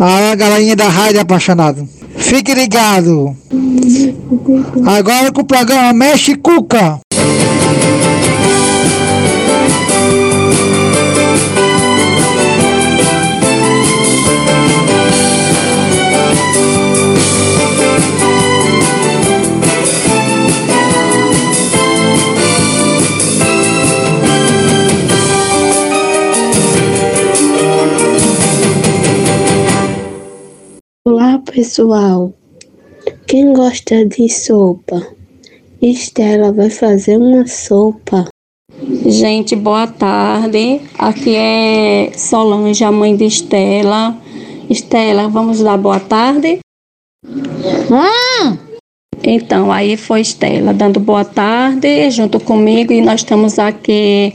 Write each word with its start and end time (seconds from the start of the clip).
A 0.00 0.32
galerinha 0.36 0.76
da 0.76 0.88
rádio 0.88 1.20
apaixonado. 1.20 1.88
Fique 2.16 2.54
ligado. 2.54 3.36
Agora 4.86 5.32
com 5.32 5.40
o 5.40 5.44
programa 5.44 5.92
Mexe 5.92 6.36
Cuca. 6.36 7.00
Pessoal, 31.58 32.32
quem 33.26 33.52
gosta 33.52 34.06
de 34.06 34.28
sopa? 34.28 35.04
Estela 35.82 36.52
vai 36.52 36.70
fazer 36.70 37.16
uma 37.16 37.48
sopa. 37.48 38.28
Gente, 39.04 39.56
boa 39.56 39.88
tarde. 39.88 40.80
Aqui 40.96 41.34
é 41.34 42.12
Solange, 42.16 42.84
a 42.84 42.92
mãe 42.92 43.16
de 43.16 43.24
Estela. 43.24 44.16
Estela, 44.70 45.26
vamos 45.28 45.58
dar 45.58 45.76
boa 45.76 45.98
tarde? 45.98 46.60
Hum! 47.26 48.56
Então, 49.24 49.72
aí 49.72 49.96
foi 49.96 50.20
Estela 50.20 50.72
dando 50.72 51.00
boa 51.00 51.24
tarde 51.24 52.08
junto 52.12 52.38
comigo 52.38 52.92
e 52.92 53.00
nós 53.00 53.22
estamos 53.22 53.58
aqui 53.58 54.32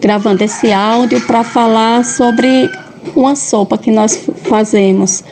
gravando 0.00 0.42
esse 0.42 0.72
áudio 0.72 1.20
para 1.26 1.44
falar 1.44 2.06
sobre 2.06 2.70
uma 3.14 3.36
sopa 3.36 3.76
que 3.76 3.90
nós 3.90 4.16
fazemos. 4.48 5.22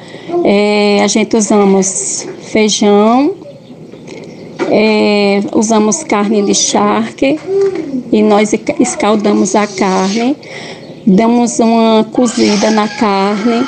É, 0.44 1.00
a 1.02 1.06
gente 1.06 1.36
usamos 1.36 2.26
feijão, 2.42 3.34
é, 4.70 5.42
usamos 5.54 6.04
carne 6.04 6.42
de 6.42 6.54
charque 6.54 7.38
e 8.12 8.22
nós 8.22 8.52
escaldamos 8.80 9.54
a 9.54 9.66
carne, 9.66 10.36
damos 11.06 11.58
uma 11.58 12.04
cozida 12.12 12.70
na 12.70 12.88
carne 12.88 13.64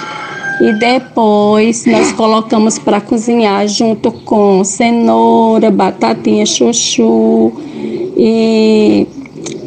e 0.61 0.73
depois 0.73 1.87
nós 1.87 2.13
colocamos 2.13 2.79
para 2.79 3.01
cozinhar 3.01 3.67
junto 3.69 4.11
com 4.11 4.65
cenoura, 4.65 5.71
batatinha 5.71 6.45
chuchu 6.45 7.53
e 8.17 9.07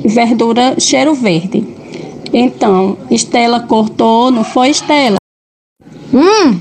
verdura 0.03 0.75
cheiro 0.79 1.13
verde. 1.13 1.65
Então, 2.33 2.97
Estela 3.09 3.61
cortou, 3.61 4.31
não 4.31 4.43
foi 4.43 4.69
Estela? 4.69 5.20
Hum! 6.13 6.59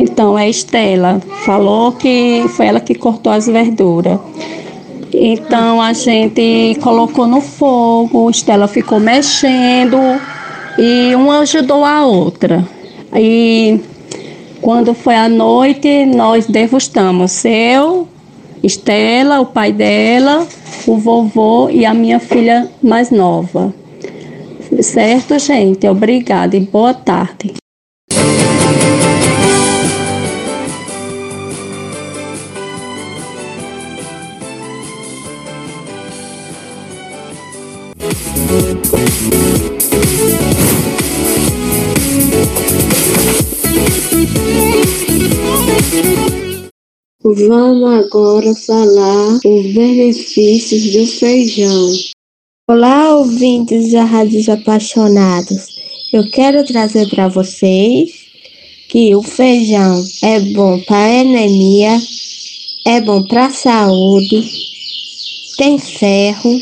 Então, 0.00 0.38
é 0.38 0.48
Estela. 0.48 1.20
Falou 1.44 1.92
que 1.92 2.44
foi 2.50 2.66
ela 2.66 2.80
que 2.80 2.94
cortou 2.94 3.32
as 3.32 3.46
verduras. 3.46 4.18
Então, 5.12 5.82
a 5.82 5.92
gente 5.92 6.78
colocou 6.80 7.26
no 7.26 7.40
fogo, 7.40 8.30
Estela 8.30 8.68
ficou 8.68 9.00
mexendo 9.00 9.98
e 10.78 11.14
uma 11.16 11.40
ajudou 11.40 11.84
a 11.84 12.06
outra. 12.06 12.64
E 13.16 13.80
quando 14.60 14.94
foi 14.94 15.16
à 15.16 15.28
noite, 15.28 16.06
nós 16.06 16.46
degustamos. 16.46 17.44
Eu, 17.44 18.06
Estela, 18.62 19.40
o 19.40 19.46
pai 19.46 19.72
dela, 19.72 20.46
o 20.86 20.96
vovô 20.96 21.68
e 21.70 21.84
a 21.84 21.92
minha 21.92 22.20
filha 22.20 22.70
mais 22.80 23.10
nova. 23.10 23.74
Certo, 24.80 25.38
gente? 25.38 25.88
Obrigada 25.88 26.56
e 26.56 26.60
boa 26.60 26.94
tarde. 26.94 27.54
Vamos 47.22 48.06
agora 48.06 48.54
falar 48.54 49.40
os 49.44 49.74
benefícios 49.74 50.92
do 50.92 51.06
feijão. 51.06 51.92
Olá, 52.66 53.16
ouvintes 53.16 53.92
da 53.92 54.04
Rádios 54.04 54.48
Apaixonados. 54.48 55.66
Eu 56.10 56.30
quero 56.30 56.64
trazer 56.64 57.10
para 57.10 57.28
vocês 57.28 58.10
que 58.88 59.14
o 59.14 59.22
feijão 59.22 60.02
é 60.22 60.40
bom 60.40 60.80
para 60.80 61.20
anemia, 61.20 62.00
é 62.86 63.02
bom 63.02 63.22
para 63.24 63.46
a 63.46 63.50
saúde, 63.50 64.50
tem 65.58 65.78
ferro, 65.78 66.58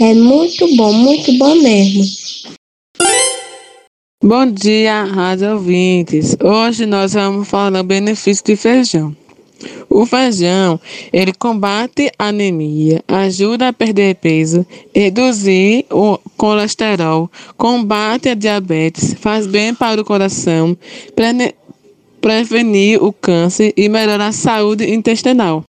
é 0.00 0.14
muito 0.14 0.76
bom, 0.76 0.92
muito 0.92 1.32
bom 1.38 1.54
mesmo. 1.56 2.04
Bom 4.22 4.46
dia, 4.46 5.02
rádio 5.04 5.54
ouvintes. 5.54 6.36
Hoje 6.40 6.86
nós 6.86 7.14
vamos 7.14 7.48
falar 7.48 7.82
do 7.82 7.84
benefício 7.84 8.44
de 8.44 8.54
feijão. 8.54 9.16
O 9.90 10.06
feijão, 10.06 10.80
ele 11.12 11.32
combate 11.32 12.10
a 12.18 12.28
anemia, 12.28 13.02
ajuda 13.06 13.68
a 13.68 13.72
perder 13.72 14.14
peso, 14.16 14.66
reduzir 14.94 15.86
o 15.90 16.18
colesterol, 16.36 17.30
combate 17.56 18.28
a 18.28 18.34
diabetes, 18.34 19.14
faz 19.14 19.46
bem 19.46 19.74
para 19.74 20.00
o 20.00 20.04
coração, 20.04 20.76
pre 21.14 21.54
prevenir 22.20 23.02
o 23.02 23.12
câncer 23.12 23.74
e 23.76 23.88
melhorar 23.88 24.28
a 24.28 24.32
saúde 24.32 24.88
intestinal. 24.88 25.64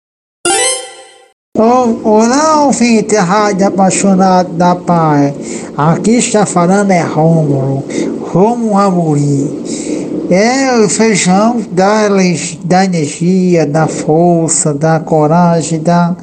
Olá, 1.62 2.65
ouvinte, 2.65 3.15
rádio 3.16 3.66
apaixonado 3.66 4.50
da 4.54 4.75
Pai. 4.75 5.34
Aqui 5.76 6.12
está 6.12 6.47
falando 6.47 6.91
é 6.91 7.03
Rômulo, 7.03 7.84
Rômulo 8.32 8.78
Amorim. 8.78 9.62
É, 10.31 10.75
o 10.78 10.88
feijão 10.88 11.60
dá, 11.70 12.09
dá 12.65 12.84
energia, 12.87 13.66
dá 13.66 13.87
força, 13.87 14.72
dá 14.72 15.00
coragem, 15.00 15.82
dá, 15.82 16.16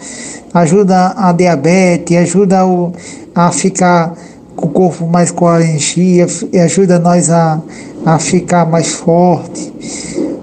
ajuda 0.55 1.13
a 1.15 1.31
diabetes, 1.33 2.17
ajuda 2.17 2.65
o, 2.65 2.91
a 3.35 3.51
ficar 3.51 4.15
com 4.55 4.65
o 4.65 4.69
corpo 4.71 5.05
mais 5.05 5.29
com 5.29 5.55
energia, 5.55 6.25
ajuda 6.65 6.97
nós 6.97 7.29
a, 7.29 7.61
a 8.03 8.17
ficar 8.17 8.65
mais 8.65 8.87
forte. 8.87 9.71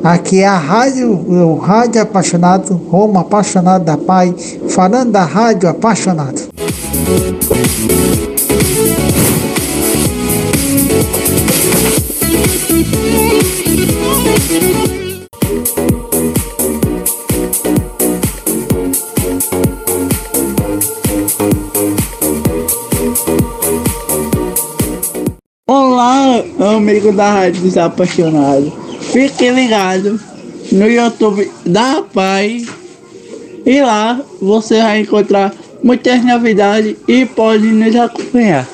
Aqui 0.05 0.41
é 0.41 0.47
a 0.47 0.59
rádio, 0.59 1.13
o 1.13 1.57
rádio 1.57 2.03
apaixonado, 2.03 2.75
Roma 2.91 3.23
apaixonado 3.23 3.87
da 3.87 3.97
Pai, 3.97 4.35
falando 4.69 5.13
da 5.13 5.25
rádio 5.25 5.67
apaixonado. 5.67 6.43
Olá, 25.67 26.45
amigo 26.77 27.11
da 27.11 27.33
Rádio 27.33 27.63
dos 27.63 27.79
Apaixonados. 27.79 28.84
Fique 29.15 29.49
ligado 29.49 30.19
no 30.73 30.89
YouTube 30.89 31.49
da 31.65 32.03
Pai 32.03 32.67
e 33.65 33.81
lá 33.81 34.21
você 34.43 34.83
vai 34.83 35.03
encontrar 35.03 35.55
muitas 35.85 36.25
novidades 36.25 36.97
e 37.07 37.25
pode 37.25 37.65
nos 37.65 37.95
acompanhar. 37.95 38.69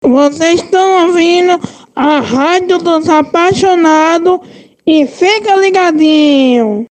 Vocês 0.00 0.62
estão 0.62 1.08
ouvindo 1.08 1.58
a 1.96 2.20
Rádio 2.20 2.78
dos 2.78 3.08
Apaixonados 3.08 4.38
e 4.86 5.08
fica 5.08 5.56
ligadinho. 5.56 6.86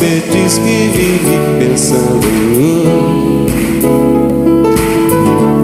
Você 0.00 0.22
diz 0.32 0.56
que 0.56 0.88
vive 0.94 1.36
pensando 1.58 2.24
em 2.26 2.56
mim. 2.56 2.88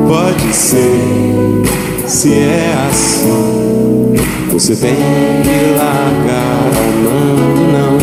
Pode 0.06 0.52
ser, 0.54 1.62
se 2.06 2.34
é 2.34 2.74
assim, 2.86 4.14
você 4.52 4.76
tem 4.76 4.94
que 5.42 5.78
largar 5.78 6.68
a 6.68 6.84
mão, 7.02 7.38
não. 7.72 7.96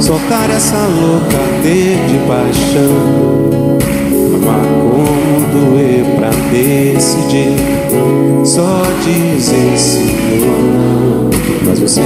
Soltar 0.00 0.48
essa 0.50 0.86
louca 0.86 1.42
de 1.64 1.98
paixão. 2.28 3.76
Amar 4.36 4.66
como 4.92 5.40
doer 5.50 6.04
pra 6.14 6.30
decidir. 6.52 7.58
Só 8.44 8.84
dizer 9.04 9.76
sim 9.76 10.14
ou 10.44 10.62
não. 10.78 10.99
Mas 11.70 11.78
você 11.78 12.00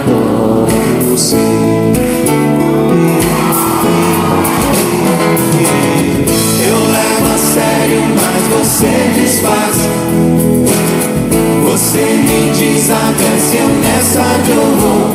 adora 0.00 0.72
você. 1.08 1.36
Eu 6.66 6.78
levo 6.90 7.28
a 7.32 7.38
sério, 7.38 8.02
mas 8.16 8.42
você 8.58 8.92
desfaz. 9.14 9.76
Você 11.66 12.02
me 12.02 12.50
desabece, 12.50 13.58
eu 13.58 13.68
nessa 13.68 14.26
de 14.44 14.52
horror. 14.58 15.08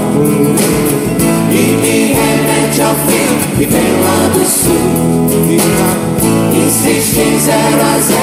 E 1.51 1.53
me 1.81 1.97
remete 2.13 2.81
ao 2.81 2.95
fim 2.95 3.27
que 3.57 3.65
vem 3.65 3.91
lá 4.05 4.19
do 4.33 4.45
sul. 4.45 5.03
Insiste 6.65 7.19
em 7.19 7.39
zero 7.41 7.81
a 7.81 7.99
zero, 7.99 8.22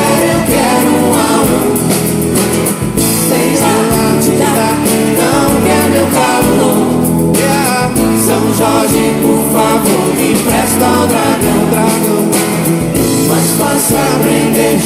Mas 13.81 13.88
posso 13.88 13.97
aprender 13.97 14.77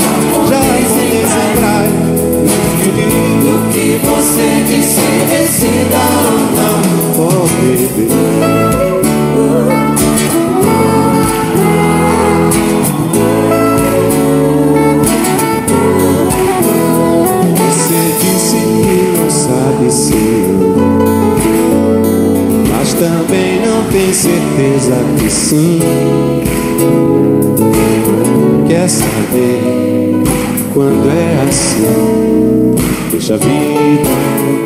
Quando 30.72 31.08
é 31.10 31.46
assim? 31.48 32.74
Deixa 33.10 33.34
a 33.34 33.36
vida 33.36 34.10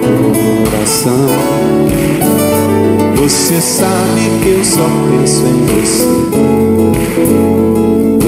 no 0.04 0.30
coração. 0.70 1.28
Você 3.16 3.60
sabe 3.60 4.30
que 4.42 4.48
eu 4.48 4.64
só 4.64 4.88
penso 5.10 5.44
em 5.46 5.66
você. 5.66 6.06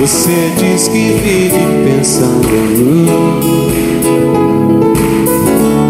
Você 0.01 0.37
diz 0.59 0.89
que 0.89 1.13
vive 1.23 1.65
pensando 1.85 2.49
em 2.55 2.77
mim. 2.77 3.07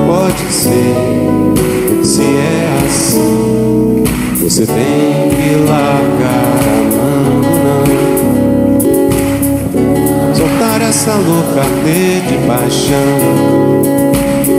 Pode 0.07 0.53
ser, 0.53 0.95
se 2.05 2.23
é 2.23 2.69
assim. 2.87 4.05
Você 4.43 4.67
tem 4.67 5.31
que 5.31 5.55
largar 5.69 6.20
a 6.20 6.20
essa 11.01 11.15
louca 11.15 11.61
arder 11.61 12.21
de 12.27 12.47
paixão. 12.47 12.93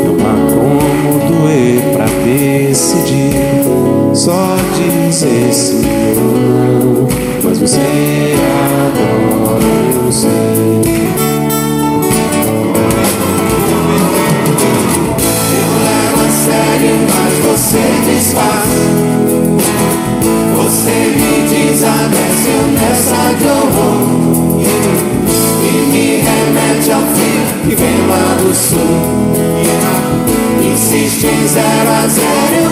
Não 0.06 0.16
há 0.26 0.34
como 0.52 1.20
doer 1.30 1.84
pra 1.94 2.06
decidir. 2.26 3.36
Só 4.16 4.56
dizer 4.76 5.54
sim 5.54 5.82
não. 6.16 7.08
Mas 7.44 7.60
você 7.60 8.31
do 28.42 28.56
Sul. 28.56 28.80
Insiste 30.64 31.28
em 31.28 31.48
0 31.48 31.68
a 31.90 32.08
0 32.08 32.71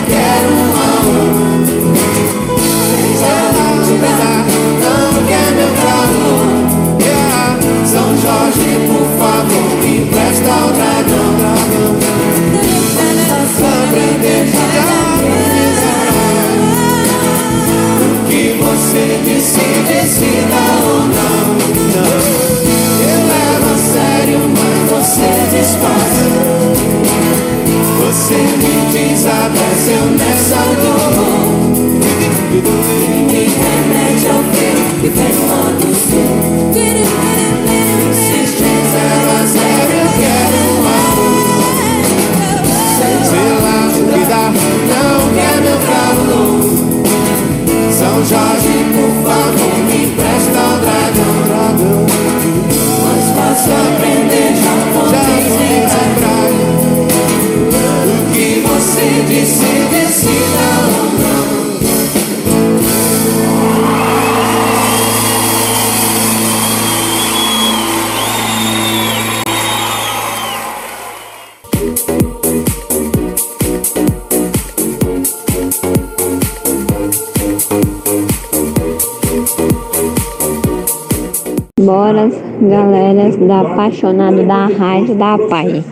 galera 82.60 83.30
da 83.30 83.60
apaixonado 83.60 84.44
da 84.44 84.66
Rádio 84.66 85.14
da 85.14 85.38
Pai. 85.48 85.82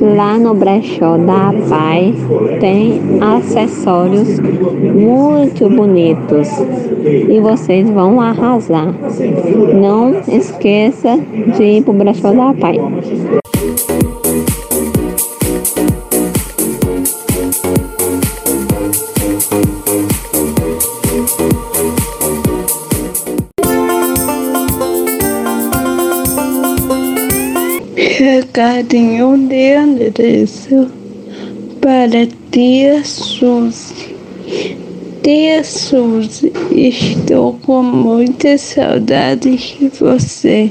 Lá 0.00 0.36
no 0.38 0.54
brechó 0.54 1.16
da 1.16 1.52
Pai 1.68 2.12
tem 2.60 3.00
acessórios 3.20 4.40
muito 4.40 5.68
bonitos 5.68 6.48
e 7.04 7.40
vocês 7.40 7.88
vão 7.88 8.20
arrasar. 8.20 8.92
Não 9.80 10.20
esqueça 10.28 11.18
de 11.56 11.62
ir 11.62 11.84
pro 11.84 11.92
brechó 11.92 12.32
da 12.32 12.52
Pai. 12.52 12.76
Recadinho 28.16 29.36
de 29.48 29.74
endereço 29.74 30.88
para 31.80 32.28
tia 32.52 33.04
Suzy. 33.04 34.14
Tia 35.20 35.64
Suzy, 35.64 36.52
estou 36.70 37.54
com 37.66 37.82
muitas 37.82 38.60
saudades 38.60 39.76
de 39.80 39.88
você. 39.98 40.70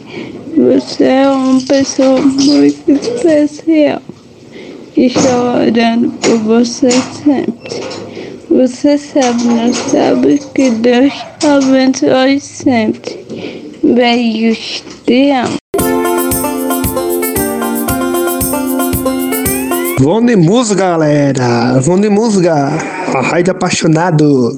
Você 0.56 1.04
é 1.04 1.30
uma 1.30 1.60
pessoa 1.60 2.22
muito 2.22 2.92
especial. 2.92 4.02
Estou 4.96 5.66
orando 5.68 6.12
por 6.22 6.38
você 6.38 6.92
sempre. 6.92 7.82
Você 8.50 8.98
sabe, 8.98 9.44
não 9.44 9.74
sabe 9.74 10.40
que 10.56 10.70
Deus 10.70 11.14
abençoe 11.44 12.40
sempre. 12.40 13.20
Beijos, 13.84 14.82
te 15.06 15.32
amo. 15.32 15.63
Vão 20.00 20.26
de 20.26 20.36
música, 20.36 20.82
galera. 20.82 21.80
Vão 21.80 22.00
de 22.00 22.10
música. 22.10 22.54
A 23.14 23.22
Rádio 23.22 23.52
Apaixonado. 23.52 24.58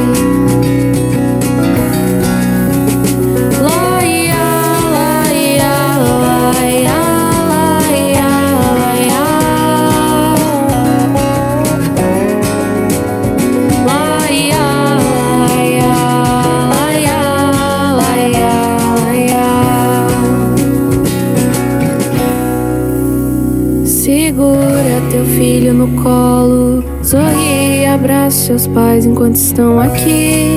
Seus 28.41 28.67
pais 28.67 29.05
enquanto 29.05 29.35
estão 29.35 29.79
aqui. 29.79 30.47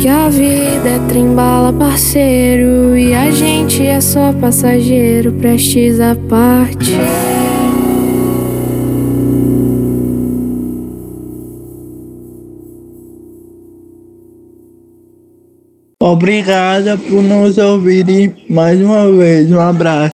Que 0.00 0.08
a 0.08 0.28
vida 0.28 0.88
é 0.88 1.00
trembala, 1.08 1.72
parceiro, 1.72 2.96
e 2.96 3.14
a 3.14 3.30
gente 3.30 3.86
é 3.86 4.00
só 4.00 4.32
passageiro, 4.32 5.32
prestes 5.32 6.00
a 6.00 6.16
partir. 6.28 6.98
Obrigada 16.00 16.98
por 16.98 17.22
nos 17.22 17.58
ouvirem 17.58 18.34
mais 18.50 18.80
uma 18.82 19.10
vez. 19.12 19.50
Um 19.52 19.60
abraço. 19.60 20.10